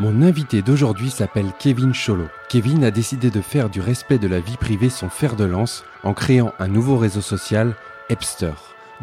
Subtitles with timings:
[0.00, 2.26] Mon invité d'aujourd'hui s'appelle Kevin Cholo.
[2.48, 5.84] Kevin a décidé de faire du respect de la vie privée son fer de lance
[6.02, 7.76] en créant un nouveau réseau social,
[8.08, 8.54] Epster.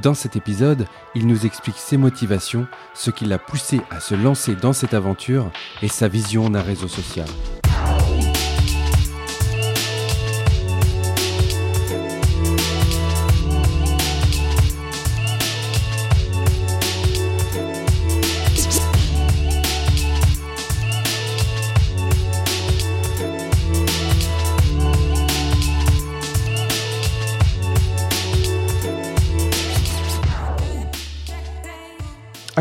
[0.01, 0.85] Dans cet épisode,
[1.15, 5.49] il nous explique ses motivations, ce qui l'a poussé à se lancer dans cette aventure
[5.81, 7.27] et sa vision d'un réseau social.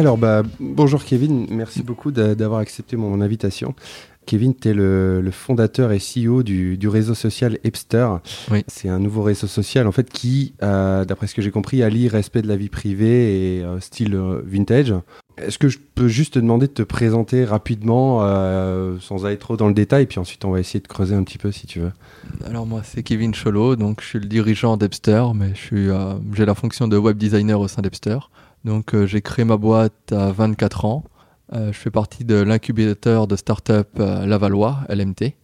[0.00, 3.74] Alors, bah, bonjour Kevin, merci beaucoup d'avoir accepté mon invitation.
[4.24, 8.08] Kevin, tu es le, fondateur et CEO du, réseau social Epster.
[8.50, 8.64] Oui.
[8.66, 12.08] C'est un nouveau réseau social en fait qui, euh, d'après ce que j'ai compris, allie
[12.08, 14.94] respect de la vie privée et euh, style euh, vintage.
[15.36, 18.20] Est-ce que je peux juste te demander de te présenter rapidement,
[19.00, 21.38] sans aller trop dans le détail, puis ensuite on va essayer de creuser un petit
[21.38, 21.92] peu si tu veux.
[22.46, 26.88] Alors moi c'est Kevin Cholo, donc je suis le dirigeant d'Epster, mais j'ai la fonction
[26.88, 28.18] de web designer au sein d'Epster.
[28.64, 31.04] Donc euh, j'ai créé ma boîte à 24 ans.
[31.52, 35.34] Euh, je fais partie de l'incubateur de start-up euh, Lavallois, LMT.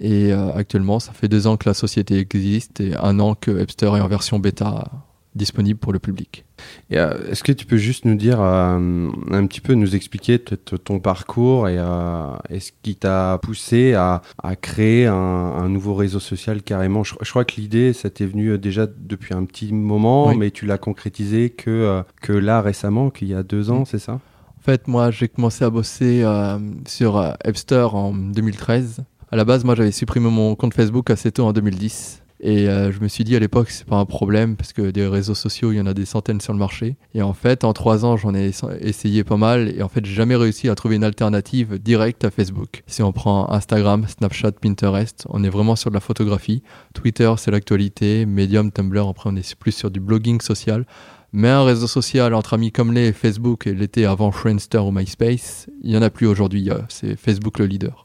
[0.00, 3.86] Et actuellement, ça fait deux ans que la société existe et un an que Epster
[3.86, 4.90] est en version bêta
[5.34, 6.44] disponible pour le public.
[6.90, 11.76] Est-ce que tu peux juste nous dire un petit peu, nous expliquer ton parcours et,
[11.76, 14.22] ce qui t'a poussé à,
[14.60, 17.02] créer un, nouveau réseau social carrément?
[17.04, 20.78] Je, crois que l'idée, ça t'est venu déjà depuis un petit moment, mais tu l'as
[20.78, 24.20] concrétisé que, que là récemment, qu'il y a deux ans, c'est ça?
[24.64, 29.04] En fait, moi, j'ai commencé à bosser euh, sur euh, Epster en 2013.
[29.30, 32.22] À la base, moi, j'avais supprimé mon compte Facebook assez tôt en 2010.
[32.46, 35.06] Et euh, je me suis dit à l'époque, c'est pas un problème parce que des
[35.06, 36.96] réseaux sociaux, il y en a des centaines sur le marché.
[37.14, 39.72] Et en fait, en trois ans, j'en ai essayé pas mal.
[39.74, 42.82] Et en fait, j'ai jamais réussi à trouver une alternative directe à Facebook.
[42.86, 46.62] Si on prend Instagram, Snapchat, Pinterest, on est vraiment sur de la photographie.
[46.92, 48.26] Twitter, c'est l'actualité.
[48.26, 50.84] Medium, Tumblr, après, on est plus sur du blogging social.
[51.32, 55.70] Mais un réseau social entre amis comme les Facebook et l'été avant Friendster ou MySpace,
[55.82, 56.68] il y en a plus aujourd'hui.
[56.90, 58.03] C'est Facebook le leader.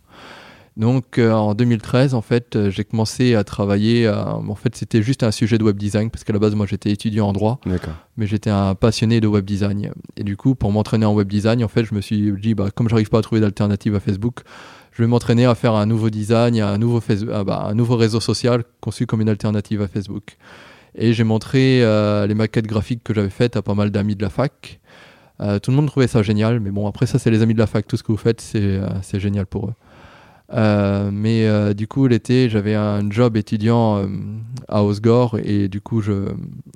[0.78, 4.09] Donc euh, en 2013, en fait, euh, j'ai commencé à travailler.
[4.09, 6.91] en fait, c'était juste un sujet de web design parce qu'à la base, moi, j'étais
[6.91, 7.59] étudiant en droit,
[8.18, 9.91] mais j'étais un passionné de web design.
[10.16, 12.69] Et du coup, pour m'entraîner en web design, en fait, je me suis dit, bah,
[12.74, 14.41] comme j'arrive pas à trouver d'alternative à Facebook,
[14.91, 17.01] je vais m'entraîner à faire un nouveau design, un nouveau,
[17.34, 20.38] ah, bah, un nouveau réseau social conçu comme une alternative à Facebook.
[20.96, 24.24] Et j'ai montré euh, les maquettes graphiques que j'avais faites à pas mal d'amis de
[24.24, 24.80] la fac.
[25.40, 27.68] tout le monde trouvait ça génial, mais bon, après ça, c'est les amis de la
[27.68, 27.88] fac.
[27.88, 29.74] Tout ce que vous faites, c'est génial pour eux.
[30.52, 34.08] Euh, mais euh, du coup, l'été, j'avais un job étudiant euh,
[34.68, 36.30] à Osgore et du coup, je,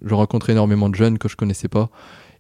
[0.04, 1.90] je, rencontrais énormément de jeunes que je connaissais pas.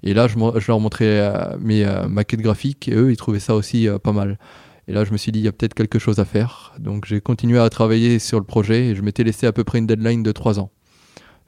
[0.04, 3.88] Et là, je, je leur montrais mes maquettes graphiques et eux, ils trouvaient ça aussi
[4.04, 4.38] pas mal.
[4.90, 6.74] Et là, je me suis dit, il y a peut-être quelque chose à faire.
[6.78, 9.78] Donc, j'ai continué à travailler sur le projet et je m'étais laissé à peu près
[9.80, 10.72] une deadline de 3 ans.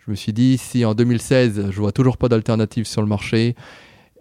[0.05, 3.55] Je me suis dit, si en 2016, je vois toujours pas d'alternative sur le marché,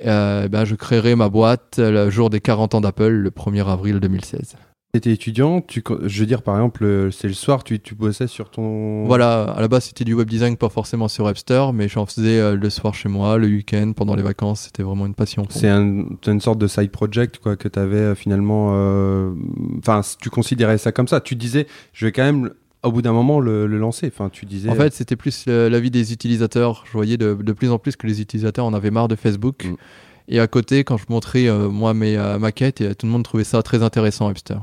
[0.05, 4.57] ben, je créerai ma boîte le jour des 40 ans d'Apple, le 1er avril 2016
[4.94, 8.27] étais étudiant, tu, je veux dire par exemple, euh, c'est le soir, tu, tu bossais
[8.27, 9.05] sur ton.
[9.05, 12.38] Voilà, à la base c'était du web design, pas forcément sur Webster, mais j'en faisais
[12.38, 15.47] euh, le soir chez moi, le week-end, pendant les vacances, c'était vraiment une passion.
[15.50, 18.54] C'est un, une sorte de side project quoi que tu avais euh, finalement.
[19.78, 21.21] Enfin, tu considérais ça comme ça.
[21.21, 22.50] Tu disais, je vais quand même
[22.83, 24.06] au bout d'un moment le, lancer.
[24.06, 24.71] Enfin, tu disais.
[24.71, 26.84] En fait, c'était plus l'avis des utilisateurs.
[26.87, 29.65] Je voyais de, de, plus en plus que les utilisateurs en avaient marre de Facebook.
[29.65, 29.75] Mm.
[30.28, 33.83] Et à côté, quand je montrais moi mes maquettes, tout le monde trouvait ça très
[33.83, 34.60] intéressant, Webster.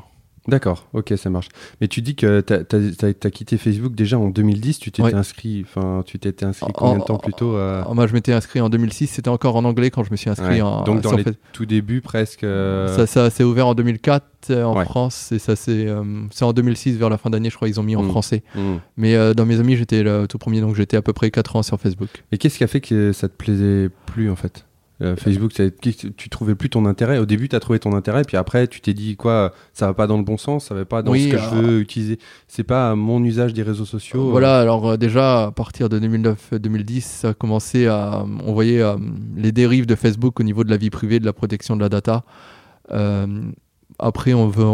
[0.47, 1.49] D'accord, ok, ça marche.
[1.79, 6.03] Mais tu dis que tu as, quitté Facebook déjà en 2010, tu t'étais inscrit, enfin,
[6.05, 7.57] tu t'étais inscrit combien de temps plus tôt
[7.93, 10.61] Moi, je m'étais inscrit en 2006, c'était encore en anglais quand je me suis inscrit
[10.61, 10.83] en.
[10.83, 12.43] Donc, dans les tout débuts, presque.
[12.43, 16.45] Euh, ça, ça s'est ouvert en 2004 euh, en France, et ça c'est euh, c'est
[16.45, 18.09] en 2006, vers la fin d'année, je crois, ils ont mis en mmh.
[18.09, 18.43] français.
[18.55, 18.75] Mmh.
[18.97, 21.63] Mais dans mes amis, j'étais le tout premier, donc j'étais à peu près 4 ans
[21.63, 22.09] sur Facebook.
[22.31, 24.65] Et qu'est-ce qui a fait que ça te plaisait plus en fait?
[25.01, 25.51] Euh, Facebook,
[25.81, 27.17] tu trouvais plus ton intérêt.
[27.17, 29.93] Au début, tu as trouvé ton intérêt, puis après, tu t'es dit quoi, ça va
[29.93, 32.19] pas dans le bon sens, ça va pas dans ce que je veux utiliser.
[32.47, 34.29] C'est pas mon usage des réseaux sociaux.
[34.29, 38.23] Voilà, alors euh, déjà, à partir de 2009-2010, ça a commencé à.
[38.45, 38.95] On voyait euh,
[39.35, 41.89] les dérives de Facebook au niveau de la vie privée, de la protection de la
[41.89, 42.23] data.
[43.97, 44.65] après, on veut,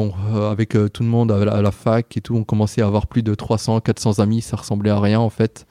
[0.50, 3.08] avec tout le monde à la, à la, fac et tout, on commençait à avoir
[3.08, 5.66] plus de 300, 400 amis, ça ressemblait à rien en fait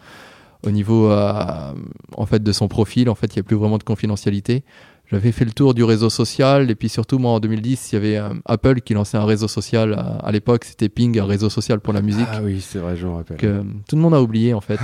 [0.66, 1.72] au niveau euh,
[2.16, 3.08] en fait de son profil.
[3.08, 4.64] En fait, il n'y a plus vraiment de confidentialité.
[5.10, 7.98] J'avais fait le tour du réseau social et puis surtout moi en 2010, il y
[7.98, 11.48] avait euh, Apple qui lançait un réseau social euh, à, l'époque, c'était Ping, un réseau
[11.48, 12.26] social pour la musique.
[12.30, 13.36] Ah oui, c'est vrai, je me rappelle.
[13.36, 14.80] Que tout le monde a oublié en fait.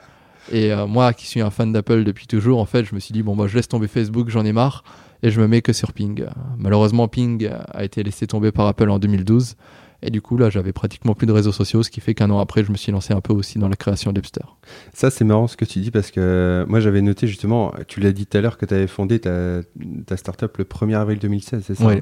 [0.52, 3.22] et moi qui suis un fan d'Apple depuis toujours, en fait, je me suis dit
[3.22, 4.84] bon bah je laisse tomber Facebook, j'en ai marre.
[5.22, 6.26] et je me mets que sur Ping.
[6.58, 9.56] Malheureusement, Ping a été laissé tomber par Apple en 2012.
[10.02, 12.38] Et du coup, là, j'avais pratiquement plus de réseaux sociaux, ce qui fait qu'un an
[12.40, 14.44] après, je me suis lancé un peu aussi dans la création d'Epster.
[14.92, 18.12] Ça, c'est marrant ce que tu dis parce que moi, j'avais noté justement, tu l'as
[18.12, 19.60] dit tout à l'heure, que tu avais fondé ta,
[20.06, 21.86] ta startup le 1er avril 2016, c'est ça?
[21.86, 22.00] Oui.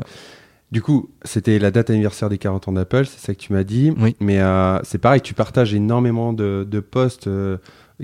[0.70, 3.64] Du coup, c'était la date anniversaire des 40 ans d'Apple, c'est ça que tu m'as
[3.64, 3.92] dit.
[3.98, 4.14] Oui.
[4.20, 7.56] Mais euh, c'est pareil, tu partages énormément de, de posts euh,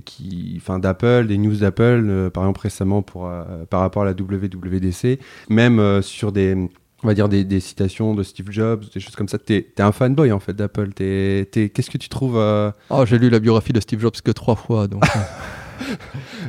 [0.04, 4.04] qui, enfin, d'Apple, des news d'Apple, euh, par exemple récemment pour, euh, par rapport à
[4.04, 6.56] la WWDC, même euh, sur des,
[7.06, 9.38] on va dire des, des citations de Steve Jobs, des choses comme ça.
[9.38, 10.92] T'es es un fanboy en fait d'Apple.
[10.92, 14.16] T'es- t'es- Qu'est-ce que tu trouves euh, Oh, j'ai lu la biographie de Steve Jobs
[14.24, 15.96] que trois fois, donc euh,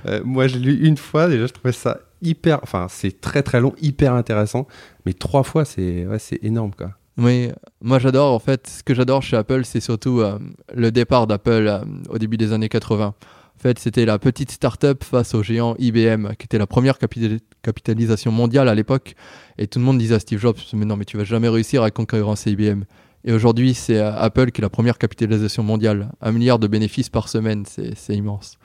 [0.08, 2.60] Euh, moi, j'ai lu une fois, déjà, je trouvais ça hyper.
[2.64, 4.68] Enfin, c'est très très long, hyper intéressant.
[5.06, 6.92] Mais trois fois, c'est ouais, c'est énorme, quoi.
[7.20, 7.50] Oui,
[7.82, 10.38] moi j'adore en fait, ce que j'adore chez Apple, c'est surtout euh,
[10.76, 13.16] le départ d'Apple au début des années 80.
[13.58, 17.40] En fait, c'était la petite start-up face au géant IBM, qui était la première capital-
[17.64, 19.16] capitalisation mondiale à l'époque.
[19.58, 21.82] Et tout le monde disait à Steve Jobs, mais non, mais tu vas jamais réussir
[21.82, 22.84] à concurrencer IBM.
[23.26, 26.12] Et aujourd'hui, c'est Apple qui est la première capitalisation mondiale.
[26.22, 28.60] Un milliard de bénéfices par semaine, c'est c'est immense.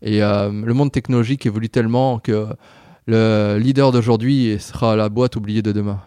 [0.00, 2.46] Et euh, le monde technologique évolue tellement que
[3.06, 6.00] le leader d'aujourd'hui sera la boîte oubliée de demain.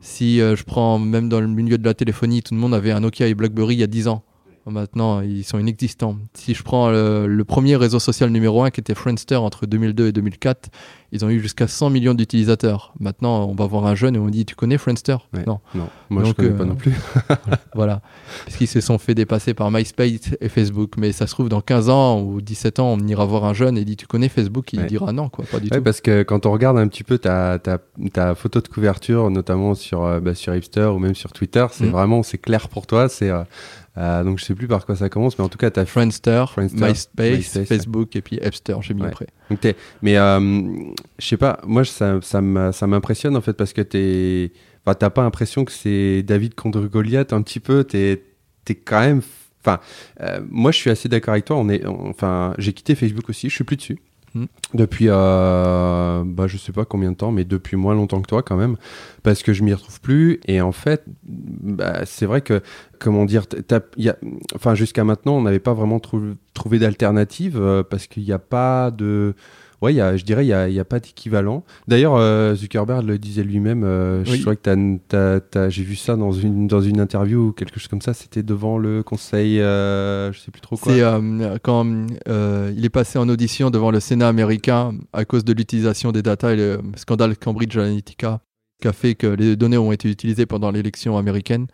[0.00, 2.90] Si euh, je prends même dans le milieu de la téléphonie, tout le monde avait
[2.90, 4.24] un Nokia et BlackBerry il y a 10 ans.
[4.66, 6.16] Maintenant, ils sont inexistants.
[6.34, 10.08] Si je prends le, le premier réseau social numéro 1 qui était Friendster entre 2002
[10.08, 10.68] et 2004,
[11.12, 12.92] ils ont eu jusqu'à 100 millions d'utilisateurs.
[12.98, 15.16] Maintenant, on va voir un jeune et on dit Tu connais Friendster?
[15.32, 15.44] Ouais.
[15.46, 15.60] Non.
[15.74, 16.92] Non, moi Donc, je connais euh, pas non plus.
[17.74, 18.00] Voilà.
[18.44, 20.94] Parce qu'ils se sont fait dépasser par MySpace et Facebook.
[20.98, 23.76] Mais ça se trouve, dans 15 ans ou 17 ans, on ira voir un jeune
[23.78, 24.72] et dit Tu connais Facebook?
[24.72, 24.86] Il Ouais.
[24.86, 25.82] dira non, quoi, pas du Ouais, tout.
[25.84, 27.78] parce que quand on regarde un petit peu ta, ta,
[28.12, 31.86] ta photo de couverture, notamment sur, euh, bah, sur Hipster ou même sur Twitter, c'est
[31.86, 31.90] Mm.
[31.90, 33.08] vraiment c'est clair pour toi.
[33.08, 33.42] C'est euh,
[33.98, 36.44] euh, donc je sais plus par quoi ça commence, mais en tout cas t'as Friendster,
[36.50, 37.64] Friendster, MySpace, MySpace, ouais.
[37.64, 39.08] Facebook et puis Epster, j'ai mis Ouais.
[39.08, 39.26] après.
[39.50, 40.40] Donc t'es- mais euh,
[41.18, 42.40] je sais pas, moi ça, ça
[42.86, 44.52] m'impressionne en fait parce que t'es,
[44.84, 48.22] enfin t'as pas l'impression que c'est David contre Goliath un petit peu, t'es,
[48.64, 49.22] t'es quand même,
[49.60, 49.80] enfin
[50.20, 51.56] euh, moi je suis assez d'accord avec toi.
[51.56, 53.98] On est, enfin j'ai quitté Facebook aussi, je suis plus dessus
[54.36, 54.44] Mm.
[54.74, 58.42] depuis, euh, bah je sais pas combien de temps, mais depuis moins longtemps que toi
[58.42, 58.76] quand même,
[59.22, 62.60] parce que je m'y retrouve plus et en fait, bah, c'est vrai que
[62.98, 63.44] comment dire,
[64.54, 68.38] enfin jusqu'à maintenant on n'avait pas vraiment trou- trouvé d'alternative euh, parce qu'il n'y a
[68.38, 69.34] pas de
[69.82, 71.64] Ouais, y a, je dirais, il n'y a, y a pas d'équivalent.
[71.86, 73.82] D'ailleurs, euh, Zuckerberg le disait lui-même.
[73.84, 74.36] euh, Oui.
[74.36, 78.00] Je crois que j'ai vu ça dans une, dans une interview ou quelque chose comme
[78.00, 78.14] ça.
[78.14, 80.92] C'était devant le conseil, euh, je sais plus trop quoi.
[80.92, 81.86] C'est euh, quand
[82.28, 86.22] euh, il est passé en audition devant le Sénat américain à cause de l'utilisation des
[86.22, 88.40] datas et le scandale Cambridge Analytica
[88.80, 91.66] qui a fait que les données ont été utilisées pendant l'élection américaine.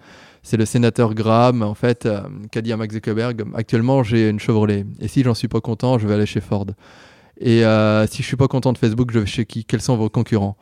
[0.45, 2.09] C'est le sénateur Graham, en fait,
[2.53, 4.87] qui a dit à Max Zuckerberg Actuellement, j'ai une Chevrolet.
[5.01, 6.67] Et si j'en suis pas content, je vais aller chez Ford.
[7.41, 9.97] Et euh, si je suis pas content de Facebook, je vais chez qui Quels sont
[9.97, 10.57] vos concurrents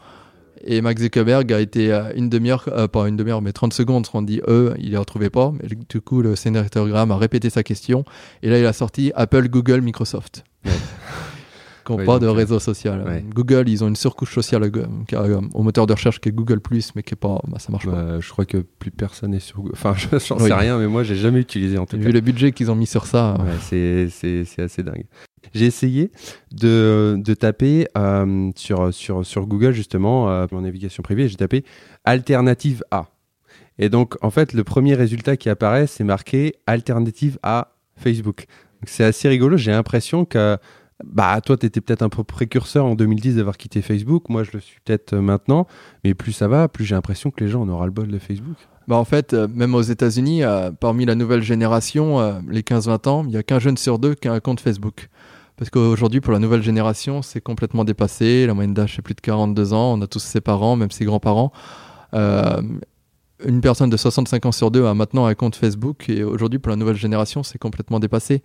[0.65, 4.07] Et Max Zuckerberg a été euh, une demi-heure, euh, pas une demi-heure, mais 30 secondes,
[4.15, 5.53] on dit eux, il les retrouvait pas.
[5.53, 8.05] Mais du coup, le sénateur Graham a répété sa question.
[8.43, 10.45] Et là, il a sorti Apple, Google, Microsoft.
[10.65, 10.73] Ouais.
[11.85, 13.03] Qui n'ont Ouais, pas donc, de euh, réseau social.
[13.07, 13.25] ouais.
[13.35, 16.61] Google, ils ont une surcouche sociale euh, euh, au moteur de recherche qui est Google,
[16.95, 17.93] mais qui est pas, bah, ça marche pas.
[17.93, 19.57] Bah, je crois que plus personne n'est sur.
[19.59, 19.73] Google.
[19.75, 20.21] Enfin, je- Oui.
[20.49, 22.03] sais rien, mais moi, j'ai jamais utilisé en tout cas.
[22.05, 25.05] Vu le budget qu'ils ont mis sur ça, Ouais, c'est- assez dingue.
[25.55, 26.13] J'ai essayé
[26.53, 31.65] de, de taper euh, sur, sur, sur Google, justement, euh, en navigation privée, j'ai tapé
[32.05, 33.07] alternative A.
[33.79, 38.45] Et donc, en fait, le premier résultat qui apparaît, c'est marqué alternative à Facebook.
[38.87, 39.57] C'est assez rigolo.
[39.57, 40.59] J'ai l'impression que
[41.05, 44.29] bah, toi, tu étais peut-être un peu précurseur en 2010 d'avoir quitté Facebook.
[44.29, 45.67] Moi, je le suis peut-être euh, maintenant.
[46.05, 48.19] Mais plus ça va, plus j'ai l'impression que les gens en aura le bol de
[48.19, 48.57] Facebook.
[48.89, 53.25] Bah en fait, euh, même aux États-Unis, euh, parmi la nouvelle génération, les 15-20 ans,
[53.27, 55.09] il y a qu'un jeune sur deux qui a un compte Facebook.
[55.57, 58.47] Parce qu'aujourd'hui, pour la nouvelle génération, c'est complètement dépassé.
[58.47, 59.93] La moyenne d'âge, c'est plus de 42 ans.
[59.93, 61.53] On a tous ses parents, même ses grands-parents.
[62.15, 66.09] Une personne de 65 ans sur deux a maintenant un compte Facebook.
[66.09, 68.43] Et aujourd'hui, pour la nouvelle génération, c'est complètement dépassé.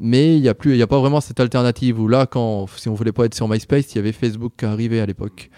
[0.00, 2.66] Mais il n'y a, plus- il y a pas vraiment cette alternative où là, quand,
[2.76, 5.50] si on voulait pas être sur MySpace, il y avait Facebook qui arrivait à l'époque.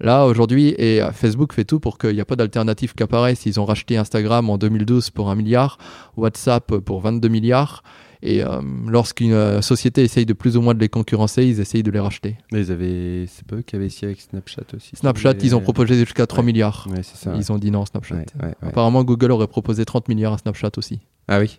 [0.00, 3.46] Là, aujourd'hui, et euh, Facebook fait tout pour qu'il n'y a pas d'alternative qui apparaisse.
[3.46, 5.78] Ils ont racheté Instagram en 2012 pour un milliard,
[6.16, 7.82] WhatsApp pour 22 milliards.
[8.22, 11.82] Et euh, lorsqu'une euh, société essaye de plus ou moins de les concurrencer, ils essayent
[11.84, 12.36] de les racheter.
[12.52, 13.24] Mais ils avaient...
[13.26, 14.90] c'est pas eux qui avaient essayé avec Snapchat aussi.
[14.96, 16.46] Snapchat, Ils ont avaient- proposé jusqu'à 3 Ouais.
[16.46, 16.86] milliards.
[16.90, 17.36] Ouais, ouais.
[17.38, 18.16] Ils ont dit non, Snapchat.
[18.60, 21.00] Apparemment, Google aurait proposé 30 milliards à Snapchat aussi.
[21.28, 21.58] Ah oui.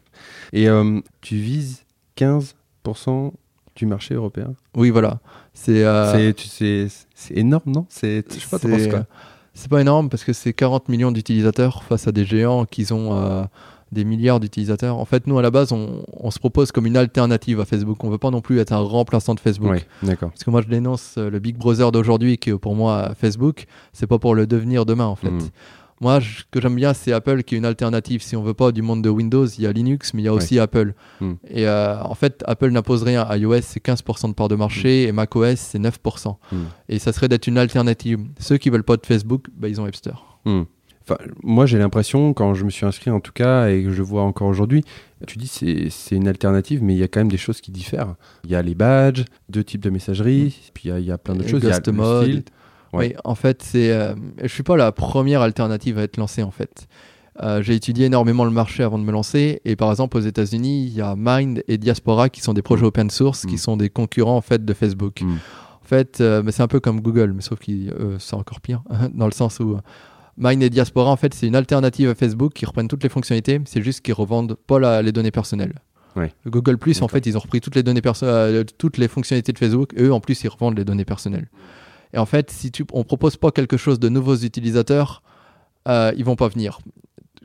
[0.53, 1.83] Et euh, tu vises
[2.19, 3.31] 15%
[3.75, 4.53] du marché européen.
[4.75, 5.19] Oui, voilà.
[5.53, 6.31] C'est euh,
[7.31, 7.85] énorme, non?
[7.89, 9.05] C'est je sais pas trop c'est- quoi.
[9.53, 13.15] C'est pas énorme parce que c'est 40 millions d'utilisateurs face à des géants qui ont
[13.15, 13.43] euh,
[13.91, 14.97] des milliards d'utilisateurs.
[14.97, 18.01] En fait, nous, à la base, on, on, se propose comme une alternative à Facebook.
[18.03, 19.71] On veut pas non plus être un remplaçant de Facebook.
[19.71, 20.29] Oui, d'accord.
[20.29, 23.65] Parce que moi, je dénonce euh, le Big Brother d'aujourd'hui, qui est pour moi Facebook.
[23.91, 25.31] C'est pas pour le devenir demain, en fait.
[25.31, 25.49] Mm.
[26.01, 28.21] Moi, ce que j'aime bien, c'est Apple qui est une alternative.
[28.21, 30.29] Si on veut pas du monde de Windows, il y a Linux, mais il y
[30.29, 30.93] a aussi Apple.
[31.19, 31.33] Mm.
[31.49, 33.27] Et euh, en fait, Apple n'impose rien.
[33.35, 36.37] iOS, c'est 15% de part de marché et macOS, c'est 9%.
[36.51, 36.57] Mm.
[36.87, 38.19] Et ça serait d'être une alternative.
[38.39, 40.23] Ceux qui veulent pas de Facebook, bah, ils ont Webster.
[40.45, 40.63] Hmm.
[41.03, 44.03] Enfin, moi, j'ai l'impression, quand je me suis inscrit en tout cas, et que je
[44.03, 44.83] vois encore aujourd'hui,
[45.25, 47.71] tu dis c'est c'est une alternative, mais il y a quand même des choses qui
[47.71, 48.15] diffèrent.
[48.43, 51.11] Il y a les badges, deux types de messagerie, puis il y a, il y
[51.11, 51.63] a plein d'autres Et choses.
[51.63, 52.23] Il y a le Mode.
[52.23, 52.43] style.
[52.93, 53.09] Ouais.
[53.09, 53.91] Oui, en fait, c'est.
[53.91, 56.87] euh, je suis pas la première alternative à être lancée en fait.
[57.41, 60.87] Euh, j'ai étudié énormément le marché avant de me lancer et par exemple aux États-Unis,
[60.87, 63.47] il y a Mind et Diaspora qui sont des projets open source Mm.
[63.47, 65.21] qui sont des concurrents en fait de Facebook.
[65.21, 65.33] Mm.
[65.33, 67.71] En fait, euh, mais c'est un peu comme Google, mais sauf que
[68.19, 68.81] c'est encore pire
[69.13, 69.79] dans le sens où euh,
[70.37, 73.61] Mind et Diaspora en fait c'est une alternative à Facebook qui reprennent toutes les fonctionnalités,
[73.65, 75.75] c'est juste qu'ils revendent pas la- les données personnelles.
[76.15, 76.33] Ouais.
[76.47, 78.25] Google Plus en fait ils ont repris toutes les données perso-
[78.77, 81.47] toutes les fonctionnalités de Facebook, eux en plus ils revendent les données personnelles.
[82.13, 85.21] Et en fait, si tu, on propose pas quelque chose de nouveau aux utilisateurs,
[85.87, 86.79] euh, ils vont pas venir.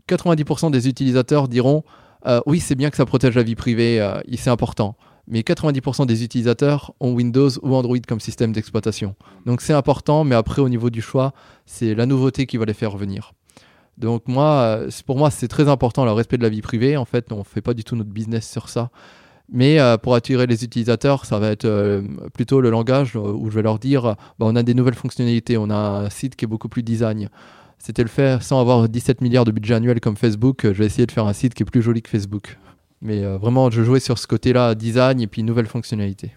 [0.08, 1.84] 90% des utilisateurs diront
[2.26, 4.96] euh, oui, c'est bien que ça protège la vie privée, euh, c'est important.
[5.26, 9.14] Mais 90% des utilisateurs ont Windows ou Android comme système d'exploitation.
[9.46, 11.32] Donc c'est important, mais après au niveau du choix,
[11.66, 13.32] c'est la nouveauté qui va les faire venir.
[13.96, 16.96] Donc moi, euh, pour moi, c'est très important le respect de la vie privée.
[16.96, 18.90] En fait, on fait pas du tout notre business sur ça.
[19.52, 23.50] Mais euh, pour attirer les utilisateurs, ça va être euh, plutôt le langage euh, où
[23.50, 26.44] je vais leur dire, bah, on a des nouvelles fonctionnalités, on a un site qui
[26.44, 27.28] est beaucoup plus design.
[27.78, 30.60] C'était le faire sans avoir 17 milliards de budget annuel comme Facebook.
[30.62, 32.58] Je vais essayer de faire un site qui est plus joli que Facebook.
[33.02, 36.30] Mais vraiment, je jouais sur ce côté-là, design et puis nouvelles fonctionnalités.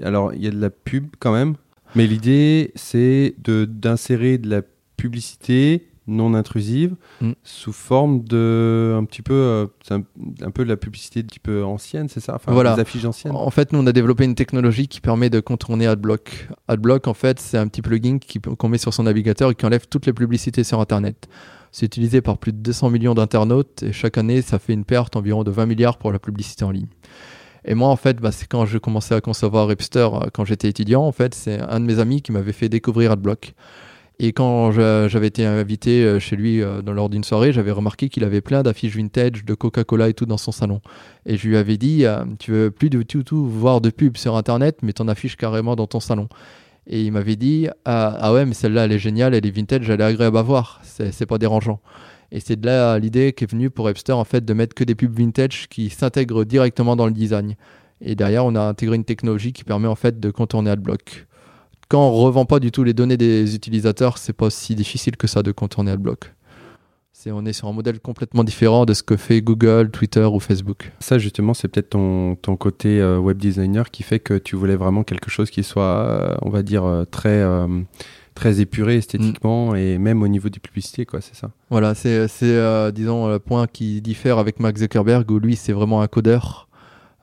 [0.00, 1.56] Alors, il y a de la pub quand même,
[1.96, 4.62] mais l'idée, c'est d'insérer de la
[4.96, 7.32] publicité non intrusive Mm.
[7.42, 10.02] sous forme de un petit peu euh, un,
[10.42, 12.34] un peu de la publicité un petit peu ancienne c'est ça?
[12.36, 12.74] Enfin Voilà.
[12.74, 13.34] des affiches anciennes?
[13.34, 16.48] En fait, nous, on a développé une technologie qui permet de contourner AdBlock.
[16.68, 18.18] AdBlock, en fait, c'est un petit plugin
[18.58, 21.28] qu'on met sur son navigateur et qui enlève toutes les publicités sur Internet.
[21.70, 25.16] C'est utilisé par plus de 200 millions d'internautes et chaque année, ça fait une perte
[25.16, 26.88] environ de 20 milliards pour la publicité en ligne.
[27.64, 30.68] Et moi, en fait, bah, c'est quand je commençais à concevoir Hipster, euh, quand j'étais
[30.68, 33.54] étudiant, en fait, c'est un de mes amis qui m'avait fait découvrir AdBlock.
[34.18, 38.08] Et quand j'avais été invité euh, chez lui euh, dans- lors d'une soirée, j'avais remarqué
[38.08, 40.80] qu'il avait plein d'affiches vintage de Coca-Cola et tout dans son salon.
[41.26, 44.16] Et je lui avais dit, euh, tu veux plus du tout, tout voir de pub
[44.16, 46.28] sur Internet, mais t'en affiches carrément dans ton salon.
[46.86, 49.88] Et il m'avait dit, ah, ah ouais, mais celle-là, elle est géniale, elle est vintage,
[49.88, 51.80] elle est agréable à voir, c'est pas dérangeant.
[52.32, 54.84] Et c'est de là l'idée qui est venue pour Webster, en fait, de mettre que
[54.84, 57.54] des pubs vintage qui s'intègrent directement dans le design.
[58.00, 61.26] Et derrière, on a intégré une technologie qui permet en fait de contourner AdBlock.
[61.92, 65.26] Quand on revend pas du tout les données des utilisateurs, c'est pas si difficile que
[65.26, 66.32] ça de contourner AdBlock.
[67.12, 70.40] C'est, on est sur un modèle complètement différent de ce que fait Google, Twitter ou
[70.40, 70.90] Facebook.
[71.00, 74.74] ça justement c'est peut-être ton, ton côté euh, web designer qui fait que tu voulais
[74.74, 77.44] vraiment quelque chose qui soit euh, on va dire euh, très
[78.34, 82.90] très épuré esthétiquement et même au niveau des publicités quoi c'est ça Voilà, c'est, c'est
[82.92, 86.68] disons, le point qui diffère avec Mark Zuckerberg, où lui, c'est vraiment un codeur.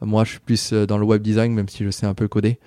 [0.02, 2.60] Moi, je suis plus dans le web design, même si je sais un peu coder.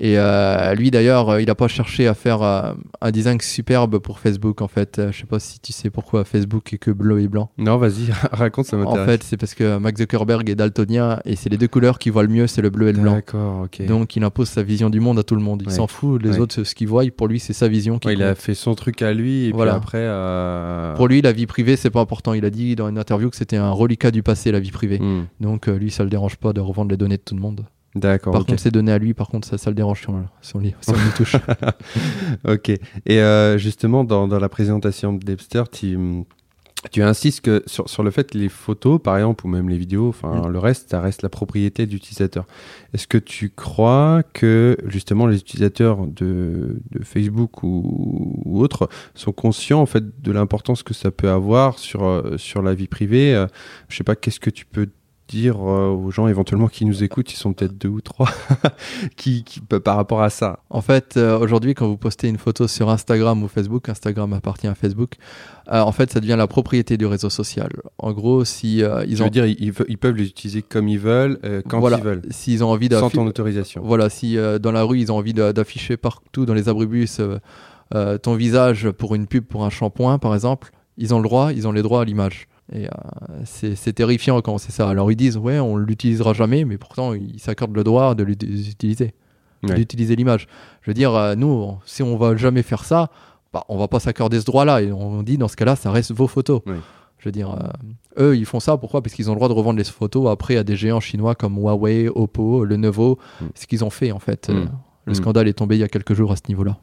[0.00, 3.98] Et euh, lui, d'ailleurs, euh, il n'a pas cherché à faire euh, un design superbe
[3.98, 5.00] pour Facebook, en fait.
[5.12, 7.50] Je sais pas si tu sais pourquoi Facebook est que bleu et blanc.
[7.58, 11.36] non vas-y raconte ça En m'intéresse fait, c'est parce que Mark Zuckerberg est daltonien et
[11.36, 13.12] c'est les deux couleurs qui voient le mieux, c'est le bleu et le blanc.
[13.12, 15.62] d'accord ok Donc, il impose sa vision du monde à tout le monde.
[15.62, 15.74] Il Ouais.
[15.74, 16.38] s'en fout, les Ouais.
[16.40, 18.74] autres, ce qu'ils voient, pour lui, c'est sa vision qui Ouais, il a fait son
[18.74, 19.74] truc à lui et Voilà.
[19.74, 22.32] puis après Pour lui, la vie privée, c'est pas important.
[22.34, 24.98] Il a dit dans une interview que c'était un reliquat du passé, la vie privée.
[24.98, 27.64] hmm, Donc lui, ça le dérange pas de revendre les données de tout le monde.
[27.94, 28.48] D'accord Par ok.
[28.48, 30.58] contre, ses données à lui, par contre, ça, ça le dérange si on, si on,
[30.60, 31.36] les- si on y touche.
[32.48, 32.68] Ok.
[32.68, 32.80] Et
[33.20, 35.98] euh, justement, dans, dans la présentation de Debster, tu,
[36.90, 39.78] tu insistes que sur, sur le fait que les photos, par exemple, ou même les
[39.78, 40.52] vidéos, enfin Mm.
[40.52, 42.46] le reste, ça reste la propriété d'utilisateur.
[42.92, 49.32] Est-ce que tu crois que justement les utilisateurs de, de Facebook ou, ou autres sont
[49.32, 53.34] conscients en fait de l'importance que ça peut avoir sur, euh, sur la vie privée
[53.34, 53.46] Euh,
[53.88, 54.88] Je sais pas, qu'est-ce que tu peux
[55.28, 58.28] dire euh, aux gens éventuellement qui nous écoutent, ils sont peut-être deux ou trois,
[59.16, 62.68] qui, qui, par rapport à ça en fait, euh, aujourd'hui, quand vous postez une photo
[62.68, 65.12] sur Instagram ou Facebook, Instagram appartient à Facebook,
[65.72, 67.70] euh, en fait, ça devient la propriété du réseau social.
[67.98, 70.26] En gros, si euh, ils Je ont veux dire, ils, ils ve- ils peuvent les
[70.26, 71.38] utiliser comme ils veulent,
[71.68, 73.82] quand voilà, ils veulent, s'ils ont envie sans ton autorisation.
[73.84, 77.20] voilà, si dans la rue ils ont envie d'afficher partout dans les abribus
[78.22, 81.66] ton visage pour une pub pour un shampoing, par exemple, ils ont le droit, ils
[81.68, 82.46] ont les droits à l'image.
[82.72, 82.90] Et euh,
[83.44, 84.88] c'est terrifiant quand c'est ça.
[84.88, 89.12] Alors ils disent ouais, on l'utilisera jamais, mais pourtant ils s'accordent le droit de l'utiliser,
[89.62, 89.74] Ouais.
[89.76, 90.46] d'utiliser l'image.
[90.82, 93.10] Je veux dire, euh, nous, on- si on va jamais faire ça,
[93.52, 94.82] bah, on va pas s'accorder ce droit-là.
[94.82, 96.60] Et on dit dans ce cas-là, ça reste vos photos.
[97.18, 97.50] Je veux dire,
[98.18, 99.00] euh, eux, ils font ça pourquoi?
[99.02, 101.56] Parce qu'ils ont le droit de revendre les photos après à des géants chinois comme
[101.56, 103.18] Huawei, Oppo, Lenovo.
[103.40, 103.44] Mm.
[103.54, 104.48] Ce qu'ils ont fait en fait.
[104.50, 104.68] Mm.
[105.06, 105.14] Le Mm.
[105.14, 106.78] scandale est tombé il y a quelques jours à ce niveau-là.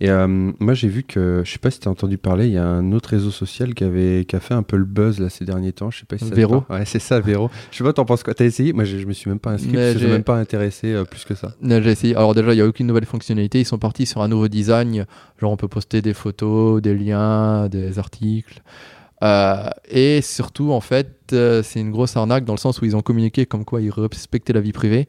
[0.00, 0.26] Et euh,
[0.58, 2.66] moi, j'ai vu que, je sais pas si tu as entendu parler, il y a
[2.66, 5.44] un autre réseau social qui, avait, qui a fait un peu le buzz là, ces
[5.44, 5.90] derniers temps.
[5.90, 6.64] Je sais pas si Véro.
[6.68, 7.50] Ouais, c'est ça, Véro.
[7.70, 8.34] je sais pas, t'en penses quoi?
[8.34, 8.72] T'as essayé?
[8.72, 11.24] Moi, je, je me suis même pas inscrit je j'ai- même pas intéressé euh, plus
[11.24, 11.54] que ça.
[11.62, 12.16] J'ai essayé.
[12.16, 13.60] Alors déjà, il n'y a aucune nouvelle fonctionnalité.
[13.60, 15.06] Ils sont partis sur un nouveau design.
[15.40, 18.60] Genre, on peut poster des photos, des liens, des articles.
[19.22, 21.08] Euh, et surtout, en fait,
[21.62, 24.52] c'est une grosse arnaque dans le sens où ils ont communiqué comme quoi ils respectaient
[24.52, 25.08] la vie privée.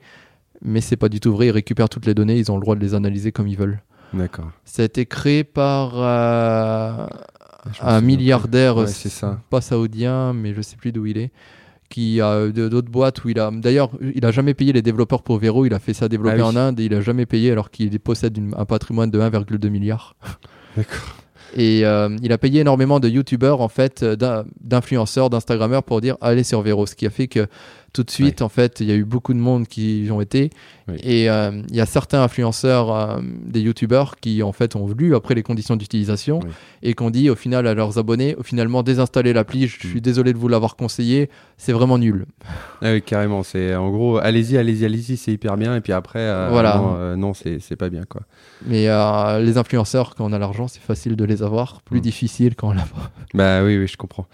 [0.61, 1.47] Mais c'est pas du tout vrai.
[1.47, 2.37] Ils récupèrent toutes les données.
[2.37, 3.81] Ils ont le droit de les analyser comme ils veulent.
[4.13, 4.51] D'accord.
[4.65, 7.05] Ça a été créé par euh,
[7.81, 9.39] me un milliardaire, Ouais, c'est ça.
[9.49, 11.31] pas saoudien, mais je sais plus d'où il est,
[11.89, 13.49] qui a d'autres boîtes où il a.
[13.51, 15.65] D'ailleurs, il a jamais payé les développeurs pour Vero.
[15.65, 16.55] Il a fait ça développer Ah oui.
[16.55, 19.69] en Inde et il a jamais payé alors qu'il possède une- un patrimoine de 1,2
[19.69, 20.15] milliard.
[20.77, 21.15] D'accord.
[21.55, 26.01] Et euh, il a payé énormément de youtubeurs, en fait, euh, d'in- d'influenceurs, d'instagrammeurs pour
[26.01, 26.87] dire allez sur Vero.
[26.87, 27.45] Ce qui a fait que
[27.93, 30.19] tout de suite, en fait, il y a eu beaucoup de monde qui y ont
[30.19, 30.49] été.
[30.87, 30.95] Oui.
[31.03, 35.15] Et euh, il y a certains influenceurs, euh, des youtubeurs, qui en fait ont lu
[35.15, 36.49] après les conditions d'utilisation Oui.
[36.81, 39.67] et qui ont dit au final à leurs abonnés finalement désinstaller l'appli.
[39.67, 40.01] Je suis Mm.
[40.01, 42.25] désolé de vous l'avoir conseillé, c'est vraiment nul.
[42.81, 43.43] Ah oui, carrément.
[43.43, 45.75] C'est en gros, allez-y, allez-y, allez-y, c'est hyper bien.
[45.75, 46.77] Et puis après, euh, Voilà.
[46.77, 48.23] non, non, c'est pas bien quoi.
[48.65, 48.87] Mais
[49.41, 51.81] les influenceurs, quand on a l'argent, c'est facile de les avoir.
[51.83, 52.01] Plus Mm.
[52.01, 53.11] difficile quand on l'a pas.
[53.33, 54.25] Bah oui, oui, je comprends.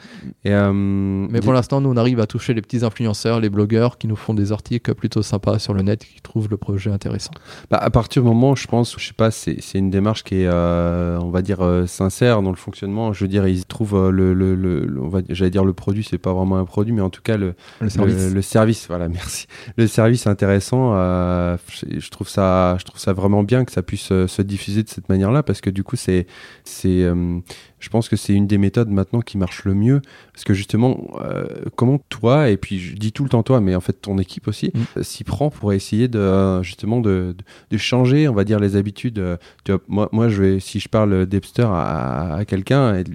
[0.46, 4.08] Et, Mais pour l'instant, nous, on arrive à toucher les petits influenceurs, les blogueurs qui
[4.08, 7.32] nous font des articles plutôt sympas sur le net, qui trouvent le projet intéressant.
[7.70, 10.36] Bah, à partir du moment, je pense, je sais pas, c'est c'est une démarche qui
[10.42, 13.14] est, euh, on va dire, euh, sincère dans le fonctionnement.
[13.14, 15.74] Je veux dire, ils trouvent euh, le, le, le- le- on va, j'allais dire le
[15.74, 18.16] produit, c'est pas vraiment un produit, mais en tout cas le, Le service.
[18.16, 19.48] le, le service, voilà, merci.
[19.78, 23.82] Le service intéressant, euh, je, je trouve ça, je trouve ça vraiment bien que ça
[23.82, 26.28] puisse se diffuser de cette manière-là, parce que du coup, c'est,
[26.64, 27.40] c'est, euh,
[27.80, 30.02] je pense que c'est une des méthodes maintenant qui marche le mieux,
[30.34, 31.46] parce que justement, euh,
[31.76, 34.48] comment toi, et puis je dis tout le temps toi, mais en fait ton équipe
[34.48, 34.80] aussi, Mm.
[34.98, 38.60] euh, s'y prend pour essayer de, euh, justement, de, de, de changer, on va dire,
[38.60, 39.20] les habitudes.
[39.20, 43.04] euh, Tu vois, moi, moi, je vais, si je parle d'Epster à, à quelqu'un et,
[43.04, 43.12] de-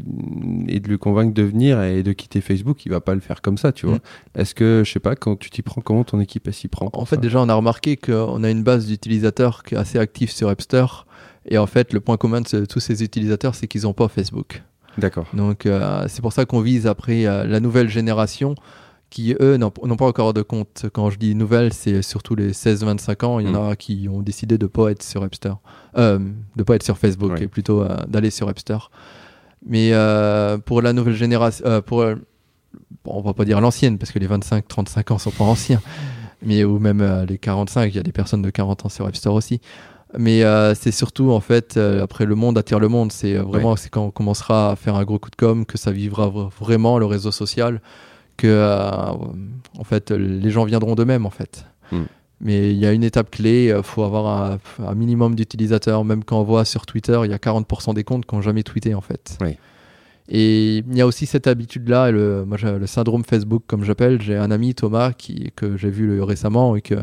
[0.68, 3.42] et de le convaincre de venir et de quitter Facebook, il va pas le faire
[3.42, 3.96] comme ça, tu vois.
[3.96, 4.40] Mm.
[4.40, 6.90] Est-ce que, je sais pas, quand tu t'y prends, comment ton équipe s'y prend?
[6.92, 9.98] En fait, ça déjà, on a remarqué qu'on a une base d'utilisateurs qui est assez
[9.98, 10.84] active sur Appster.
[11.48, 14.08] Et en fait, le point commun de ce- tous ces utilisateurs, c'est qu'ils n'ont pas
[14.08, 14.62] Facebook.
[14.98, 15.26] D'accord.
[15.34, 18.54] Donc, euh, c'est pour ça qu'on vise après euh, la nouvelle génération
[19.10, 20.86] qui, eux, n'ont pas encore de compte.
[20.92, 23.38] Quand je dis nouvelle, c'est surtout les 16-25 ans.
[23.40, 25.52] Il y en a qui ont décidé de ne pas être sur Appster,
[25.98, 26.18] euh,
[26.56, 28.78] de pas être sur Facebook et plutôt euh, d'aller sur Appster.
[29.66, 29.92] Mais
[30.66, 35.12] pour la nouvelle génération, pour, bon, on va pas dire l'ancienne parce que les 25-35
[35.12, 35.80] ans sont pas anciens,
[36.42, 39.28] mais ou même les 45, il y a des personnes de 40 ans sur Appster
[39.30, 39.60] aussi.
[40.18, 43.12] Mais euh, c'est surtout en fait euh, après le monde attire le monde.
[43.12, 45.78] C'est euh, vraiment c'est quand on commencera à faire un gros coup de com que
[45.78, 46.28] ça vivra
[46.60, 47.80] vraiment le réseau social,
[48.36, 48.62] que
[49.78, 51.66] en fait les gens viendront d'eux-mêmes en fait.
[51.92, 52.02] Mm.
[52.40, 56.04] Mais il y a une étape clé, il faut avoir un, un minimum d'utilisateurs.
[56.04, 58.62] Même quand on voit sur Twitter, il y a 40% des comptes qui n'ont jamais
[58.62, 59.38] tweeté en fait.
[59.40, 59.56] Oui.
[60.28, 64.20] Et il y a aussi cette habitude-là, le, moi, le syndrome Facebook comme j'appelle.
[64.22, 66.94] J'ai un ami Thomas qui, que j'ai vu le- récemment et que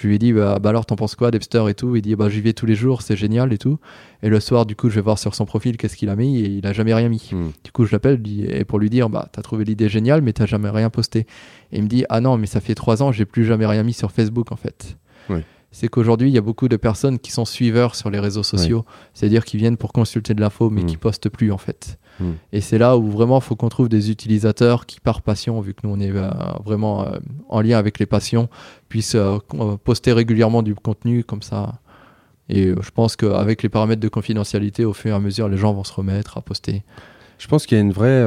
[0.00, 1.94] je lui ai dit bah, bah alors t'en penses quoi d'Epster et tout?
[1.94, 3.78] Il dit bah j'y vais tous les jours, c'est génial et tout.
[4.22, 6.40] Et le soir du coup je vais voir sur son profil qu'est-ce qu'il a mis
[6.40, 7.28] et il a jamais rien mis.
[7.32, 7.50] Hmm.
[7.62, 10.46] Du coup je l'appelle et pour lui dire bah t'as trouvé l'idée géniale mais t'as
[10.46, 11.26] jamais rien posté.
[11.72, 13.82] Et il me dit ah non mais ça fait trois ans j'ai plus jamais rien
[13.82, 14.96] mis sur Facebook en fait.
[15.28, 15.40] Oui.
[15.72, 18.84] C'est qu'aujourd'hui il y a beaucoup de personnes qui sont suiveurs sur les réseaux sociaux,
[19.14, 20.86] c'est-à-dire qui viennent pour consulter de l'info mais Mm.
[20.86, 21.98] qui postent plus en fait.
[22.52, 25.74] Et c'est là où vraiment il faut qu'on trouve des utilisateurs qui par passion, vu
[25.74, 26.30] que nous on est euh,
[26.64, 28.48] vraiment euh, en lien avec les passions,
[28.88, 29.38] puissent euh,
[29.84, 31.80] poster régulièrement du contenu comme ça.
[32.48, 35.72] Et je pense qu'avec les paramètres de confidentialité, au fur et à mesure, les gens
[35.72, 36.82] vont se remettre à poster.
[37.38, 38.24] Je pense qu'il y a une vraie,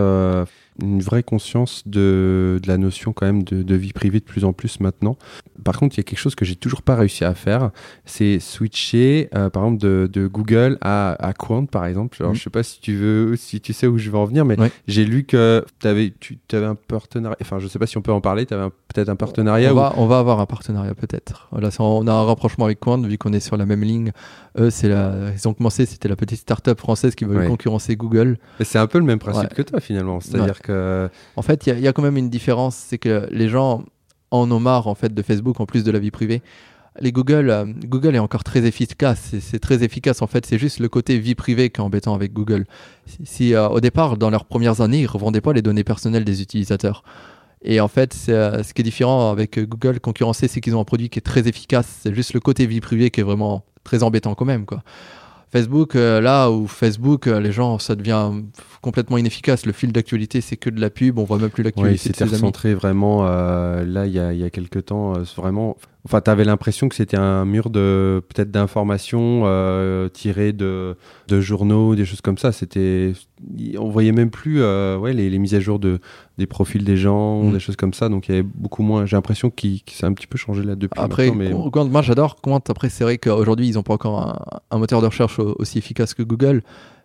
[0.81, 4.43] une vraie conscience de, de la notion quand même de, de vie privée de plus
[4.43, 5.17] en plus maintenant.
[5.63, 7.71] Par contre, il y a quelque chose que j'ai toujours pas réussi à faire,
[8.05, 12.17] c'est switcher, euh, par exemple, de, de Google à, à Quant, par exemple.
[12.19, 12.37] Alors, Mhm.
[12.37, 14.59] Je sais pas si tu veux, si tu sais où je veux en venir, mais
[14.59, 14.71] Ouais.
[14.87, 17.37] j'ai lu que avais, tu avais un partenariat.
[17.41, 18.45] Enfin, je sais pas si on peut en parler.
[18.45, 19.69] Tu avais peut-être un partenariat.
[19.69, 21.49] On où- va, on va avoir un partenariat peut-être.
[21.69, 24.11] C'est- on a un rapprochement avec Quant, vu qu'on est sur la même ligne.
[24.57, 27.47] Eux, c'est la, ils ont commencé, c'était la petite start-up française qui veut Ouais.
[27.47, 28.37] concurrencer Google.
[28.61, 29.55] C'est un peu le même principe Ouais.
[29.55, 30.19] que toi finalement.
[30.19, 33.83] C'est-à-dire En fait, il y a- quand même une différence, c'est que les gens
[34.31, 36.41] en ont marre en fait de Facebook en plus de la vie privée.
[36.99, 39.31] Les Google, euh, Google est encore très efficace.
[39.41, 40.45] C'est- très efficace en fait.
[40.45, 42.65] C'est juste le côté vie privée qui est embêtant avec Google.
[43.23, 46.41] Si, euh, au départ, dans leurs premières années, ils revendaient pas les données personnelles des
[46.43, 47.03] utilisateurs.
[47.63, 50.85] Et en fait, euh, ce qui est différent avec Google concurrencé, c'est qu'ils ont un
[50.85, 51.87] produit qui est très efficace.
[52.03, 54.83] C'est juste le côté vie privée qui est vraiment très embêtant quand même, quoi.
[55.53, 58.31] Facebook, euh, là où Facebook, euh, les gens, ça devient
[58.81, 59.67] complètement inefficace.
[59.67, 61.93] Le fil d'actualité, c'est que de la pub, on voit même plus l'actualité.
[61.93, 65.77] Oui, c'était recentré vraiment, euh, là, il y a, y a quelques temps, vraiment.
[66.05, 69.43] Enfin, tu avais l'impression que c'était un mur de peut-être d'informations
[70.13, 70.97] tirées de,
[71.29, 72.51] de journaux, des choses comme ça.
[72.51, 73.13] C'était,
[73.77, 75.99] on voyait même plus ouais, les, les, mises à jour de,
[76.37, 77.53] des profils des gens, mm.
[77.53, 78.09] des choses comme ça.
[78.09, 79.05] Donc il y avait beaucoup moins.
[79.05, 80.99] J'ai l'impression qu'il s'est un petit peu changé là depuis.
[80.99, 81.51] Après, mais...
[81.51, 82.35] moi j'adore.
[82.41, 85.77] Comment après, c'est vrai qu'aujourd'hui, ils n'ont pas encore un, un moteur de recherche aussi
[85.77, 86.63] efficace que Google.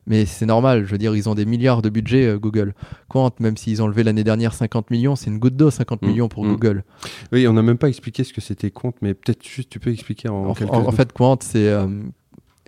[0.08, 2.74] Mais c'est normal, je veux dire, ils ont des milliards de budget, euh, Google.
[3.08, 6.08] Quant, même s'ils ont levé l'année dernière 50 millions, c'est une goutte d'eau, 50 mm.
[6.08, 6.48] millions pour mm.
[6.48, 6.84] Google.
[7.30, 9.90] Oui, on n'a même pas expliqué ce que c'était Quant, mais peut-être juste tu peux
[9.90, 11.86] expliquer en, en quelques En, en fait, Quant, c'est euh,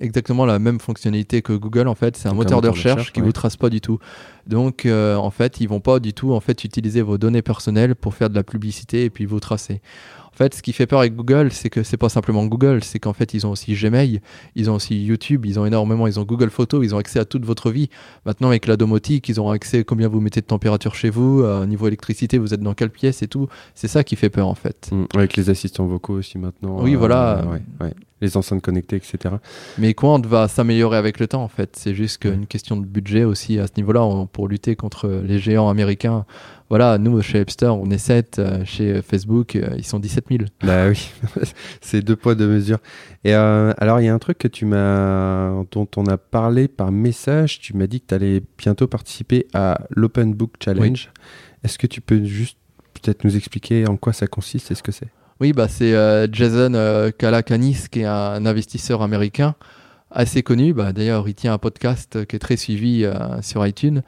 [0.00, 1.88] exactement la même fonctionnalité que Google.
[1.88, 3.98] En fait, c'est un moteur, de recherche, qui ne vous trace pas du tout.
[4.50, 7.94] Donc, euh, en fait, ils vont pas du tout en fait utiliser vos données personnelles
[7.94, 9.80] pour faire de la publicité et puis vous tracer.
[10.32, 12.98] En fait, ce qui fait peur avec Google, c'est que c'est pas simplement Google, c'est
[12.98, 14.20] qu'en fait, ils ont aussi Gmail,
[14.56, 17.24] ils ont aussi YouTube, ils ont énormément, ils ont Google Photos, ils ont accès à
[17.24, 17.90] toute votre vie.
[18.26, 21.44] Maintenant, avec la domotique, ils ont accès à combien vous mettez de température chez vous,
[21.44, 23.48] à niveau électricité, vous êtes dans quelle pièce et tout.
[23.74, 24.88] C'est ça qui fait peur, en fait.
[24.90, 26.80] Mmh, avec les assistants vocaux aussi maintenant.
[26.80, 27.44] Oui, voilà.
[27.82, 29.34] Euh, les enceintes connectées, etc.
[29.78, 31.76] Mais Quant va s'améliorer avec le temps, en fait.
[31.76, 34.02] C'est juste une question de budget aussi à ce niveau-là
[34.40, 36.24] pour lutter contre les géants américains
[36.70, 38.38] voilà, nous, chez Epster, on est 7.
[38.38, 40.42] Euh, chez Facebook, euh, ils sont 17 000.
[40.62, 41.10] Bah oui,
[41.80, 42.78] c'est deux poids, deux mesures.
[43.24, 46.68] Et euh, alors, il y a un truc que tu m'as, dont on a parlé
[46.68, 47.58] par message.
[47.58, 51.10] Tu m'as dit que tu allais bientôt participer à l'Open Book Challenge.
[51.64, 52.56] Est-ce que tu peux juste
[52.94, 55.08] peut-être nous expliquer en quoi ça consiste et ce que c'est?
[55.40, 55.92] Oui, bah, c'est
[56.32, 59.56] Jason Calacanis, qui est un investisseur américain
[60.10, 60.72] assez connu.
[60.72, 63.06] Bah, D'ailleurs, il tient un podcast qui est très suivi
[63.42, 64.02] sur iTunes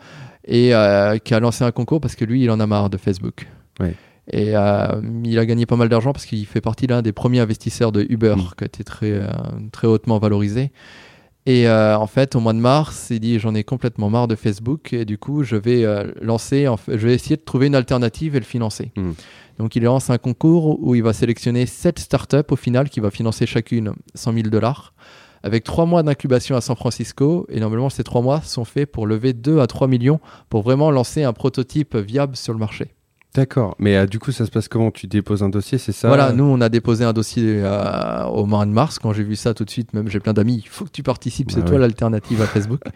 [0.44, 2.96] et euh, qui a lancé un concours parce que lui, il en a marre de
[2.96, 3.46] Facebook.
[4.30, 7.40] Et euh, il a gagné pas mal d'argent parce qu'il fait partie l'un des premiers
[7.40, 8.54] investisseurs de Uber, mm.
[8.56, 9.26] qui a été très, euh,
[9.72, 10.70] très hautement valorisé.
[11.44, 14.92] Et en fait, au mois de mars, il dit j'en ai complètement marre de Facebook
[14.92, 15.84] et du coup, je vais
[16.20, 18.92] lancer, je vais essayer de trouver une alternative et le financer.
[18.94, 19.10] Mm.
[19.58, 23.10] Donc, il lance un concours où il va sélectionner 7 startups au final qui va
[23.10, 24.94] financer chacune 100 000 dollars
[25.42, 27.46] avec trois mois d'incubation à San Francisco.
[27.48, 30.90] Et normalement, ces trois mois sont faits pour lever 2 à 3 millions pour vraiment
[30.90, 32.94] lancer un prototype viable sur le marché.
[33.35, 33.74] D'accord.
[33.78, 34.90] Mais euh, du coup, ça se passe comment?
[34.90, 36.09] Tu déposes un dossier, c'est ça?
[36.09, 38.98] Voilà, nous, on a déposé un dossier euh, au mois de mars.
[38.98, 41.02] Quand j'ai vu ça tout de suite, même j'ai plein d'amis, il faut que tu
[41.02, 42.81] participes, c'est bah toi l'alternative à Facebook.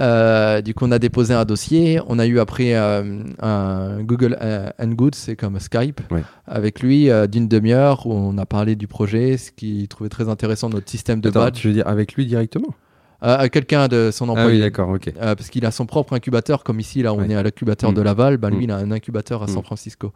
[0.00, 2.00] Euh, du coup, on a déposé un dossier.
[2.06, 6.00] On a eu après euh, un Google euh, Goods, c'est comme Skype,
[6.46, 10.68] avec lui d'une demi-heure où on a parlé du projet, ce qu'il trouvait très intéressant,
[10.68, 11.60] notre système de badge.
[11.60, 12.74] Tu veux dire avec lui directement?
[13.20, 14.48] À quelqu'un de son employé.
[14.48, 15.12] Ah oui, d'accord, ok.
[15.14, 17.94] parce qu'il a son propre incubateur, comme ici, là, on est à l'incubateur mm.
[17.94, 18.36] de Laval.
[18.36, 18.62] Ben, lui, mm.
[18.62, 19.64] il a un incubateur à San mm.
[19.64, 20.12] Francisco.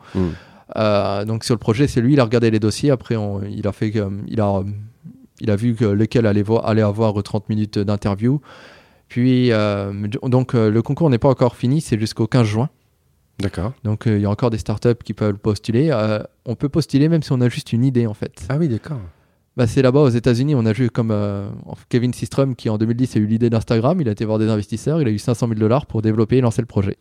[0.74, 2.90] donc sur le projet, c'est lui, il a regardé les dossiers.
[2.90, 3.14] Après,
[3.48, 3.92] il a fait,
[4.26, 4.64] il a,
[5.40, 8.40] il a vu que lequel allait, allait avoir 30 minutes d'interview.
[9.08, 9.92] Puis, euh,
[10.24, 12.70] donc, euh, le concours n'est pas encore fini, c'est jusqu'au 15 juin.
[13.38, 13.72] D'accord.
[13.84, 15.92] Donc, euh, il y a encore des startups qui peuvent postuler.
[16.44, 18.46] on peut postuler même si on a juste une idée, en fait.
[18.48, 19.00] Ah oui, d'accord.
[19.56, 21.14] Bah, c'est là-bas aux États-Unis, on a vu comme
[21.88, 25.00] Kevin Systrom qui en 2010 a eu l'idée d'Instagram, il a été voir des investisseurs,
[25.00, 26.98] il a eu 500 000 dollars pour développer et lancer le projet.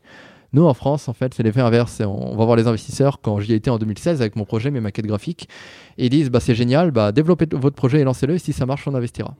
[0.53, 1.99] Nous, en France, en fait, c'est l'effet inverse.
[1.99, 5.05] On va voir les investisseurs quand j'y étais en 2016 avec mon projet, mes maquettes
[5.05, 5.49] graphiques,
[5.97, 8.65] et ils disent bah, c'est génial, bah, développez votre projet et lancez-le, et si ça
[8.65, 9.35] marche, on investira.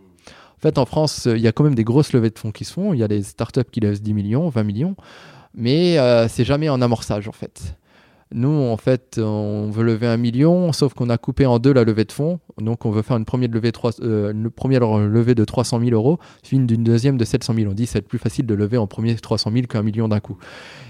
[0.65, 2.73] Fait, en France, il y a quand même des grosses levées de fonds qui se
[2.73, 2.91] font.
[2.91, 4.95] Il y a des startups qui lèvent 10 millions, 20 millions,
[5.53, 7.75] mais euh, c'est jamais en amorçage en fait.
[8.33, 11.83] Nous, en fait, on veut lever un million, sauf qu'on a coupé en deux la
[11.83, 12.39] levée de fonds.
[12.61, 16.19] Donc, on veut faire une première levée, euh, une première levée de 300 000 euros,
[16.41, 17.71] suivie d'une deuxième de 700 000.
[17.71, 20.19] On dit que c'est plus facile de lever en premier 300 000 qu'un million d'un
[20.19, 20.37] coup.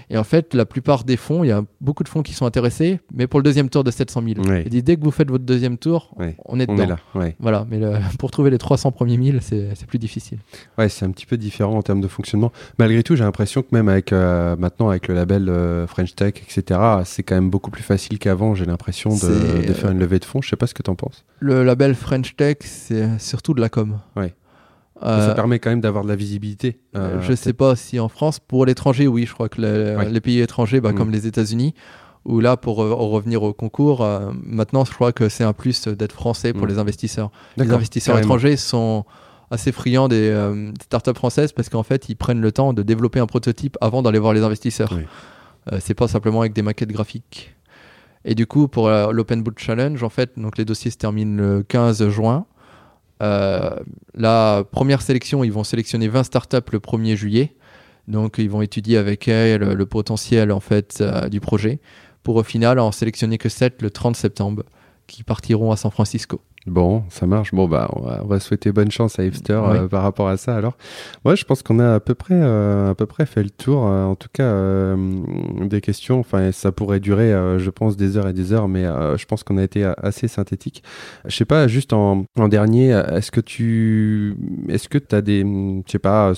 [0.08, 2.46] Et en fait, la plupart des fonds, il y a beaucoup de fonds qui sont
[2.46, 4.58] intéressés, mais pour le deuxième tour de 700 000.
[4.64, 6.96] Et dit, dès que vous faites votre deuxième tour, on est dedans.
[7.14, 7.80] On est là, Voilà, mais
[8.18, 10.38] pour trouver les 300 premiers 1000, c'est plus difficile.
[10.78, 12.52] Ouais, c'est un petit peu différent en termes de fonctionnement.
[12.78, 16.34] Malgré tout, j'ai l'impression que même avec euh, maintenant avec le label euh, French Tech,
[16.36, 18.54] etc., c'est quand même beaucoup plus facile qu'avant.
[18.54, 20.40] J'ai l'impression de, de, faire une levée de fonds.
[20.40, 21.24] Je sais pas ce que tu en penses.
[21.40, 23.98] Le label French Tech, c'est surtout de la com.
[24.16, 24.34] Ouais
[25.00, 26.80] ça euh, permet quand même d'avoir de la visibilité.
[26.96, 30.20] Euh, je ne sais pas si en France, pour l'étranger, oui, je crois que les,
[30.20, 30.94] pays étrangers, bah, mm.
[30.94, 31.74] comme les États-Unis,
[32.24, 34.06] ou là, pour euh, revenir au concours,
[34.42, 36.70] maintenant, je crois que c'est un plus d'être français pour mm.
[36.70, 37.30] les investisseurs.
[37.56, 39.04] Les investisseurs étrangers sont
[39.50, 40.34] assez friands des,
[40.82, 44.18] startups françaises parce qu'en fait, ils prennent le temps de développer un prototype avant d'aller
[44.18, 44.92] voir les investisseurs.
[45.80, 47.54] c'est pas simplement avec des maquettes graphiques.
[48.26, 51.62] Et du coup, pour l'Open Boot Challenge, en fait, donc les dossiers se terminent le
[51.62, 52.44] 15 juin.
[53.22, 53.70] Euh,
[54.14, 57.54] la première sélection, ils vont sélectionner 20 startups le 1er juillet.
[58.08, 61.80] Donc, ils vont étudier avec elles le potentiel en fait euh, du projet
[62.22, 64.64] pour au final en sélectionner que 7 le 30 septembre
[65.06, 66.40] qui partiront à San Francisco.
[66.66, 67.54] Bon, ça marche.
[67.54, 69.76] Bon, bah, on va, on va souhaiter bonne chance à Hipster Oui.
[69.78, 70.56] euh, par rapport à ça.
[70.56, 70.76] Alors,
[71.24, 73.86] ouais, je pense qu'on a à peu près, euh, à peu près fait le tour.
[73.86, 74.96] euh, en tout cas,
[75.66, 76.18] des questions.
[76.18, 79.58] Enfin, ça pourrait durer, je pense, des heures et des heures, mais je pense qu'on
[79.58, 80.82] a été assez synthétique.
[81.24, 84.36] Je sais pas, juste en, en dernier, est-ce que tu,
[84.68, 86.32] est-ce que as des, je sais pas,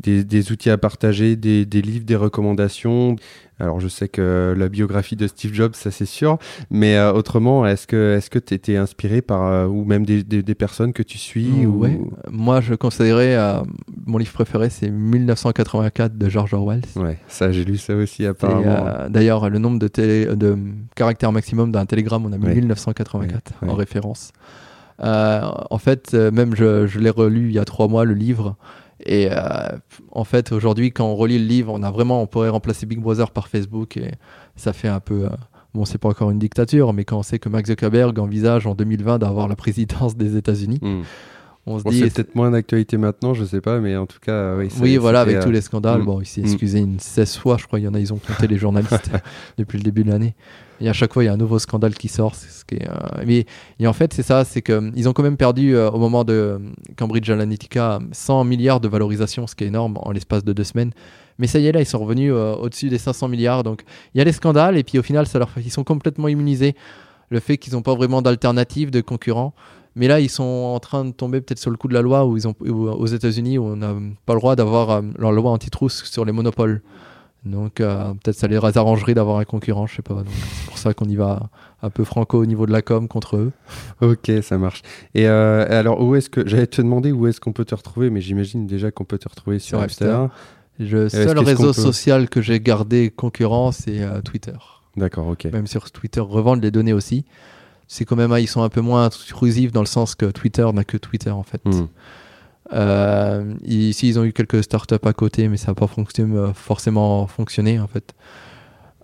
[0.00, 3.16] des, des outils à partager, des, des livres, des recommandations?
[3.58, 6.36] Alors je sais que la biographie de Steve Jobs, ça c'est sûr,
[6.70, 10.22] mais euh, autrement, est-ce que est-ce que tu étais inspiré par euh, ou même des,
[10.24, 11.78] des, des personnes que tu suis ou...
[11.80, 11.98] Ouais.
[12.30, 13.60] Moi, je conseillerais, euh,
[14.06, 16.82] mon livre préféré, c'est 1984 de George Orwell.
[16.96, 18.86] Ouais, ça j'ai lu ça aussi apparemment.
[18.86, 20.56] euh, D'ailleurs, le nombre de, télé- de
[20.94, 22.54] caractères maximum d'un télégramme, on a mis Ouais.
[22.54, 24.32] 1984 Ouais, en référence.
[25.02, 28.56] Euh, en fait, même je, je l'ai relu il y a trois mois, le livre.
[29.04, 29.36] Et euh,
[30.10, 32.98] en fait, aujourd'hui, quand on relit le livre, on a vraiment, on pourrait remplacer Big
[32.98, 34.12] Brother par Facebook et
[34.56, 35.24] ça fait un peu.
[35.26, 35.30] euh,
[35.76, 38.74] bon, c'est pas encore une dictature, mais quand on sait que Mark Zuckerberg envisage en
[38.74, 41.02] 2020 d'avoir la présidence des États-Unis, Hmm.
[41.66, 41.98] on se Bon, dit.
[42.00, 44.68] c'est peut-être moins d'actualité maintenant, je sais pas, mais en tout cas, euh, oui.
[44.80, 46.00] Oui, voilà, avec euh, tous les scandales.
[46.02, 46.04] mm.
[46.04, 46.44] Bon, il s'est Mm.
[46.46, 47.78] excusé une 16 fois, je crois.
[47.80, 49.10] Il y en a, ils ont compté les journalistes
[49.58, 50.34] depuis le début de l'année.
[50.80, 52.34] Et à chaque fois, il y a un nouveau scandale qui sort.
[52.34, 52.92] Ce qui est, euh,
[53.26, 53.46] Mais
[53.80, 56.32] et en fait, c'est ça, c'est qu'ils ont quand même perdu euh, au moment de
[56.34, 56.58] euh,
[56.96, 60.92] Cambridge Analytica 100 milliards de valorisation, ce qui est énorme en l'espace de deux semaines.
[61.38, 63.62] Mais ça y est, là, ils sont revenus euh, au-dessus des 500 milliards.
[63.62, 63.82] Donc,
[64.14, 66.28] il y a les scandales, et puis au final, ça leur fait- ils sont complètement
[66.28, 66.74] immunisés.
[67.28, 69.52] Le fait qu'ils n'ont pas vraiment d'alternative, de concurrents.
[69.96, 72.24] Mais là, ils sont en train de tomber peut-être sur le coup de la loi
[72.26, 73.94] où ils ont, où, aux États-Unis où on n'a
[74.26, 76.82] pas le droit d'avoir euh, leur loi antitrust sur les monopoles.
[77.44, 80.14] Donc euh, peut-être ça les arrangerait d'avoir un concurrent, je sais pas.
[80.14, 81.48] Donc, C'est pour ça qu'on y va
[81.80, 83.52] un peu franco au niveau de la com contre eux.
[84.00, 84.82] Ok, ça marche.
[85.14, 88.10] Et euh, alors, où est-ce que j'allais te demander où est-ce qu'on peut te retrouver,
[88.10, 89.78] mais j'imagine déjà qu'on peut te retrouver sur
[90.26, 90.30] Sur.
[90.78, 94.52] Le est-ce seul réseau social que j'ai gardé concurrent, c'est euh, Twitter.
[94.96, 95.44] D'accord, ok.
[95.46, 97.24] Même sur Twitter, revendent les données aussi.
[97.88, 100.66] C'est quand même, ah, ils sont un peu moins intrusifs dans le sens que Twitter
[100.72, 101.64] n'a que Twitter en fait.
[101.64, 101.86] Hmm.
[102.72, 106.52] Euh, ici, ils ont eu quelques startups à côté, mais ça n'a pas fonctionné, euh,
[106.52, 108.14] forcément fonctionné en fait.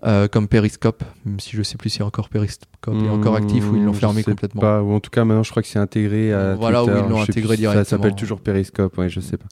[0.04, 2.68] Euh, comme Periscope, même si je sais plus si encore Periscope
[3.04, 4.60] est encore actif ou ils l'ont Hmm, fermé complètement.
[4.60, 7.00] Pas, ou en tout cas, maintenant, je crois que c'est intégré à Voilà, où Twitter.
[7.04, 7.84] ils l'ont intégré si Ça directement.
[7.84, 9.46] s'appelle toujours Periscope, ouais, je sais pas.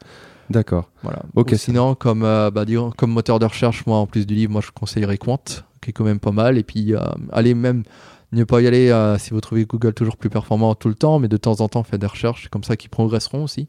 [0.50, 0.90] D'accord.
[1.04, 1.22] Voilà.
[1.36, 4.34] Ok, Ou sinon, comme, euh, bah, disons, comme moteur de recherche, moi, en plus du
[4.34, 5.38] livre, moi, je conseillerais Quant,
[5.80, 6.58] qui est quand même pas mal.
[6.58, 6.98] Et puis, euh,
[7.32, 7.84] allez même
[8.32, 11.28] ne pas y aller si vous trouvez Google toujours plus performant tout le temps, mais
[11.28, 12.48] de temps en temps, faites des recherches.
[12.48, 13.68] Comme ça qu'ils progresseront aussi.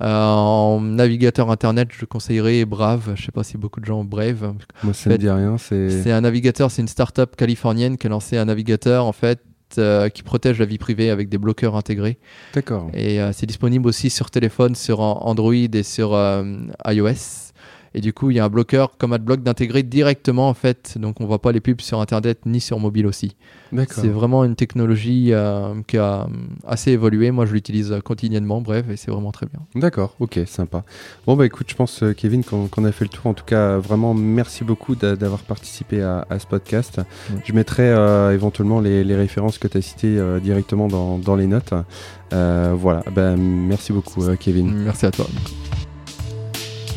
[0.00, 3.12] Euh, en navigateur internet, je conseillerais Brave.
[3.14, 4.54] Je sais pas si beaucoup de gens ont Brave.
[4.82, 5.56] Moi, ça me fait, dit rien.
[5.58, 6.10] C'est.
[6.10, 9.40] Un navigateur, c'est une start-up californienne qui a lancé un navigateur en fait
[9.78, 12.18] euh, qui protège la vie privée avec des bloqueurs intégrés.
[12.54, 12.90] D'accord.
[12.92, 16.44] Et euh, c'est disponible aussi sur téléphone, sur an- Android et sur euh,
[16.86, 17.43] iOS.
[17.94, 20.98] Et du coup, il y a un bloqueur comme AdBlock d'intégrer directement en fait.
[20.98, 23.36] Donc on voit pas les pubs sur internet ni sur mobile aussi.
[24.02, 26.26] C'est vraiment une technologie euh, qui a euh,
[26.66, 27.30] assez évolué.
[27.32, 29.60] Moi, je l'utilise euh, quotidiennement, bref, et c'est vraiment très bien.
[29.74, 30.84] D'accord, ok, sympa.
[31.26, 33.26] Bon, bah écoute, je pense, euh, Kevin, qu'on a fait le tour.
[33.26, 36.98] En tout cas, vraiment, merci beaucoup d'a- d'avoir participé à, à ce podcast.
[36.98, 37.40] Ouais.
[37.44, 41.34] Je mettrai euh, éventuellement les, les références que tu as citées euh, directement dans, dans
[41.34, 41.74] les notes.
[42.32, 44.72] Euh, voilà, ben merci beaucoup, euh, Kevin.
[44.72, 45.26] Merci à toi.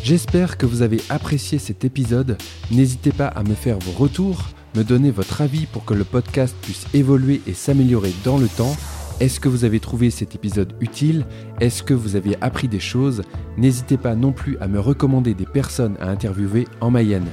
[0.08, 2.38] J'espère que vous avez apprécié cet épisode.
[2.72, 6.56] N'hésitez pas à me faire vos retours, me donner votre avis pour que le podcast
[6.62, 8.74] puisse évoluer et s'améliorer dans le temps.
[9.20, 11.26] Est-ce que vous avez trouvé cet épisode utile?
[11.60, 13.22] Est-ce que vous avez appris des choses?
[13.58, 17.28] N'hésitez pas non plus à me recommander des personnes à interviewer en Mayenne.